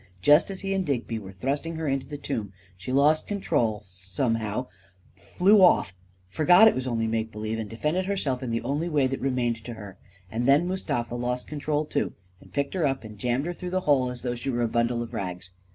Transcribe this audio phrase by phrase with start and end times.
[0.23, 4.65] "Just as he and Digby were thrusting her into the tomb, she lost control, somehow—
[5.37, 5.93] flew off—
[6.27, 9.63] forgot it was only make believe, and defended herself in the only way that remained
[9.63, 9.93] to hen
[10.31, 13.69] And then Mustafa lost con trol, too, and picked her up and jammed her through
[13.69, 15.53] the hole as though she were a bundle of rags.